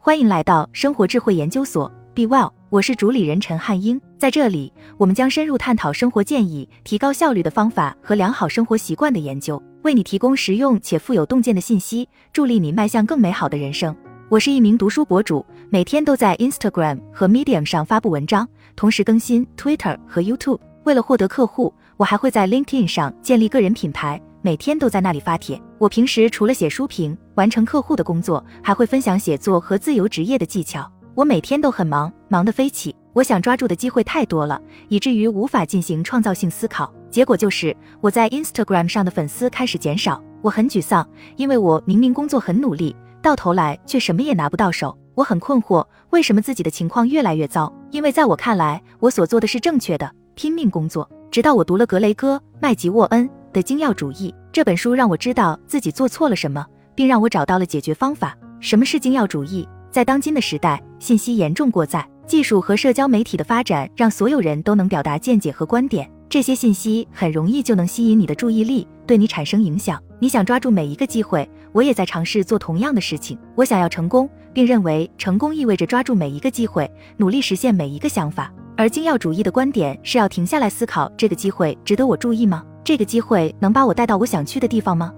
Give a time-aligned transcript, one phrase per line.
[0.00, 4.00] 欢迎来到生活智慧研究所，Be Well，我是主理人陈汉英。
[4.16, 13.94] 在这里，我们将深入探讨生活建议、提高效率的方法和良好生活习惯的研究，为你提供实用且富有洞见的信息，助力你迈向更美好的人生。
[14.28, 20.60] 我是一名读书博主，每天都在 Instagram 和 Medium 上发布文章，同时更新 Twitter 和 YouTube。
[20.84, 24.22] 为了获得客户，我还会在 LinkedIn 上建立个人品牌。
[24.40, 25.60] 每天都在那里发帖。
[25.78, 30.90] 我平时除了写书评、完成客户的工作，还会分享写作和自由职业的技巧。
[31.14, 32.92] 我每天都很忙，忙得飞起。
[33.12, 36.92] 我想抓住的机会太多了，以至于无法进行创造性思考。
[37.08, 40.20] 结果就是我在 Instagram 上的粉丝开始减少。
[40.42, 44.98] 我很沮丧，因为我明明工作很努力，到头来却什么也拿不到手。
[45.14, 47.72] 我很困惑，为什么自己的情况越来越糟？
[47.92, 51.08] 因为在我看来，我所做的是正确的，拼命工作。
[51.30, 53.30] 直到我读了格雷戈·麦吉沃恩。
[53.50, 56.64] 的精要主义这本书让我知道自己做错了什么，
[56.98, 58.36] 并让我找到了解决方法。
[58.58, 59.68] 什么是精要主义？
[59.88, 70.02] 在当今的时代，信息严重过载，技术和社交媒体的发展让所有人都能表达见解和观点，这些信息很容易就能吸引你的注意力，对你产生影响。
[70.18, 73.38] 你想抓住每一个机会，我也在尝试做同样的事情。
[73.54, 78.52] 我想要成功，并认为成功意味着抓住每一个机会，努力实现每一个想法。
[78.76, 82.64] 而精要主义的观点是要停下来思考：这个机会值得我注意吗？
[82.82, 85.12] 这个机会能把我带到我想去的地方吗？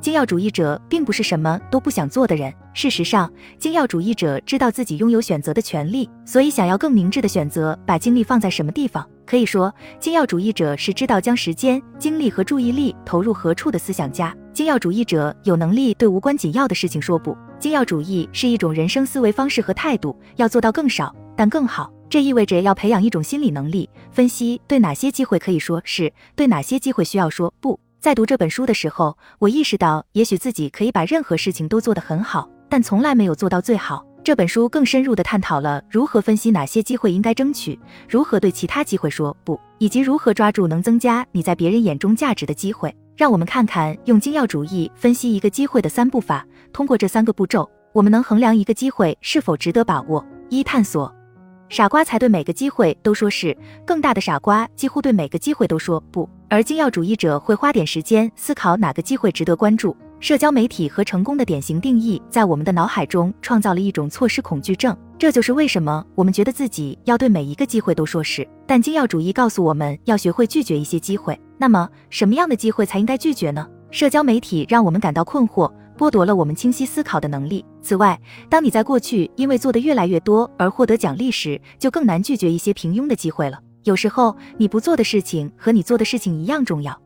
[0.00, 2.52] 精要主义者并不是什么都不想做的人。
[2.72, 9.06] 事实上，精要主义者知道自己拥有选择的权利，所以想要更明智的选择把精力放在什么地方。
[9.26, 14.34] 可以说，精要主义者是知道将时间、精力和注意力投入何处的思想家。
[14.52, 17.36] 精要主义者有能力对无关紧要的事情说不。
[17.58, 21.92] 精要主义是一种人生思维方式和态度，要做到更少但更好。
[22.08, 27.78] 这意味着要培养一种心理能力，分析对哪些机会可以说是，对哪些机会需要说不。
[28.00, 34.02] 在读这本书的时候，我意识到，也许自己可以把任何事情都做得很好，但从来没有做到最好。
[34.24, 42.94] 这本书更深入地探讨了如何分析哪些机会应该争取，如何对其他机会说不，以及如何抓住能增加你在别人眼中价值的机会。
[43.14, 46.46] 让我们看看用精要主义分析一个机会的三步法。
[46.72, 50.24] 通过这三个步骤，我们能衡量一个机会是否值得把握。
[50.48, 51.14] 一、探索。
[51.68, 53.54] 傻瓜才对每个机会都说是，
[53.86, 56.26] 更大的傻瓜几乎对每个机会都说不。
[56.50, 59.96] 而精要主义者会花点时间思考哪个机会值得关注。
[60.18, 68.46] 社交媒体和成功的典型定义在我们的脑海中创造了一种错失恐惧症，这就是为什么我们觉得自己要对每一个机会都说是。
[68.66, 71.40] 但精要主义告诉我们要学会拒绝一些机会。
[71.56, 73.64] 那么，什么样的机会才应该拒绝呢？
[73.92, 75.72] 社交媒体让我们感到困惑。
[75.96, 77.64] 剥夺了我们清晰思考的能力。
[77.82, 78.18] 此外，
[78.48, 83.60] 当你在过去因为做的越来越多而获得奖励时，就更难拒绝一些平庸的机会了。
[83.84, 86.98] 有时候，你不做的事情和你做的事情一样重要。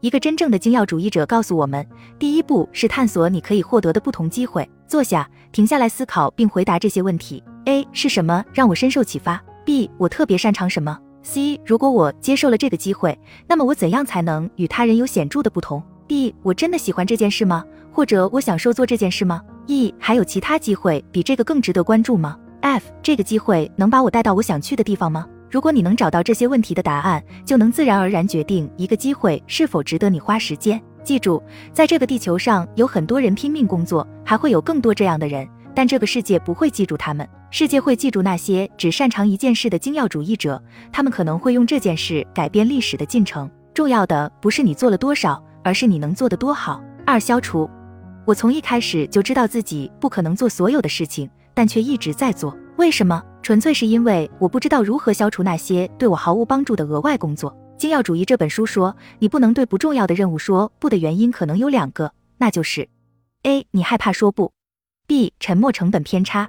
[0.00, 1.86] 一个真正的精要主义者告诉我们，
[2.18, 4.68] 第一步是探索你可以获得的不同机会。
[4.86, 17.64] 坐下，停下来思考并回答这些问题：A 是什么让我深受启发？B 我特别擅长什么？C 如果我接受了这个机会，那么我怎样才能与他人有显著的不同？D 我真的喜欢这件事吗？
[17.90, 25.26] 或者我享受做这件事吗？E 还有其他机会比这个更值得关注吗？F 这个机会能把我带到我想去的地方吗？
[25.54, 30.82] 如果你能找到这些问题的答案，就能自然而然决定一个机会是否值得你花时间。
[31.04, 31.40] 记住，
[31.72, 37.24] 在这个地球上有很多人拼命工作，还会有更多这样的人，但这个世界不会记住他们。
[37.52, 40.60] 世界会记住那些只擅长一件事的精要主义者，
[40.90, 43.48] 他们可能会用这件事改变历史的进程。
[43.72, 46.82] 重要的不是你做了多少，而是你能做得多好。
[47.06, 47.70] 二、消除。
[48.26, 52.58] 我从一开始就知道自己不可能做所有的事情，但却一直在做。
[52.76, 53.22] 为什么？
[53.44, 57.52] 纯粹是因为我不知道如何消除那些对我毫无帮助的额外工作。
[57.76, 62.88] 《精要主义》这本书说，你不能对不重要的任务说不的原因可能有两个，那就是
[63.42, 63.66] A.
[63.72, 64.50] 你害怕说不
[65.06, 65.30] ；B.
[65.38, 66.48] 沉默成本偏差。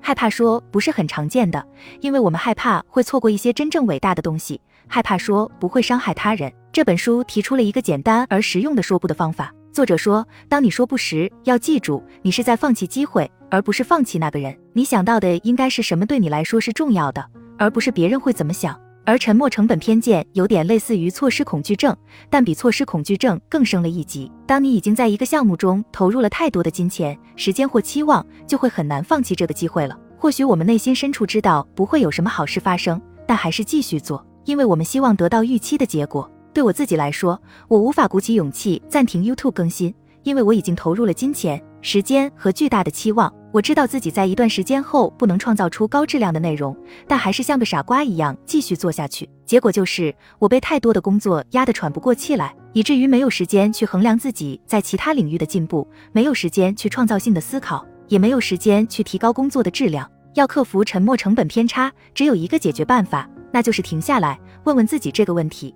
[0.00, 1.62] 害怕说不是很常见的，
[2.00, 6.50] 因为我们害怕会错过一些真正伟大的东西，害怕说不会伤害他人。
[6.72, 9.52] 这本书提出了一个简单而实用的说不的方法。
[9.72, 14.56] 作者说，当你说不时，要记住，你是在放弃机会，而不是放弃那个人。
[14.72, 17.24] 你想到的应该是什么对你来说是重要的，
[17.56, 18.78] 而不是别人会怎么想。
[19.04, 21.96] 而沉默成本偏见有点类似于错失恐惧症，
[22.28, 24.30] 但比错失恐惧症更升了一级。
[24.46, 29.96] 当你已经在一个项目中投入了太多的金钱、时间或期望，就会很难放弃这个机会了。
[30.18, 36.30] 或许我们内心深处知道不会有什么好事发生，但还是继续做，因为我们希望得到预期的结果。
[36.60, 43.32] 对我自己来说，我无法鼓起勇气暂停 YouTube 更新，因为我已经投入了金钱、时间和巨大的期望。
[43.50, 46.76] 我知道自己在一段时间后不能创造出高质量的内容，
[47.08, 49.26] 但还是像个傻瓜一样继续做下去。
[49.46, 57.82] 结果就是我被太多的工作压得喘不过气来，以至于没有时间去衡量自己在其他领域的进步，没有时间去创造性的思考。
[58.08, 60.06] 也没有时间去提高工作的质量。
[60.34, 65.74] 要克服沉没成本偏差，只有一个解决办法，那就是停下来，问问自己这个问题：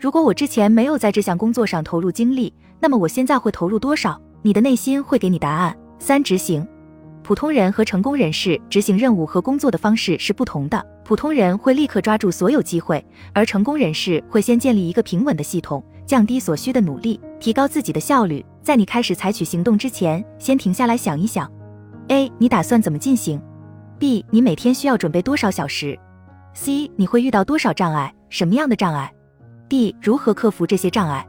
[0.00, 2.50] 如果我之前没有在这项工作上投入精力，
[2.80, 4.18] 那么我现在会投入多少？
[4.40, 5.76] 你的内心会给你答案。
[5.98, 6.66] 三、执行。
[7.22, 10.82] 普通人和成功人士执行任务和工作的方式是不同的。
[11.04, 13.04] 普通人会立刻抓住所有机会，
[13.34, 18.42] 而成功人士会先建立一个平稳的系统，降低所需的努力，提高自己的效率。
[18.62, 21.46] 在你开始采取行动之前，先停下来想一想
[22.08, 22.32] ：A.
[22.38, 23.38] 你打算怎么进行
[23.98, 24.24] ？B.
[24.30, 25.98] 你每天需要准备多少小时
[26.54, 26.90] ？C.
[26.96, 28.14] 你会遇到多少障碍？
[28.30, 29.12] 什么样的障碍
[29.70, 29.96] ？D.
[30.02, 31.26] 如何克服这些障碍？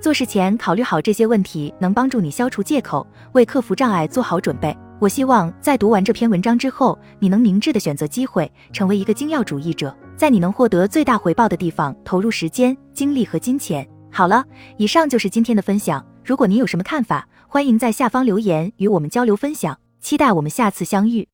[0.00, 4.76] 做事前考虑好这些问题，能帮助你消除借口，为克服障碍做好准备。
[5.00, 13.88] 我希望在读完这篇文章之后，你能明智的选择机会，成为一个精要主义者，在你能获得最大回报的地方投入时间、精力和金钱。
[14.12, 14.44] 好了，
[14.76, 16.04] 以上就是今天的分享。
[16.24, 19.76] 如果您有什么看法，欢迎在下方留言与我们交流分享。
[20.00, 21.26] 期待我们下次相遇。